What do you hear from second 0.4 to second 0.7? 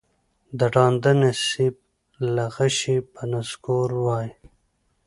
د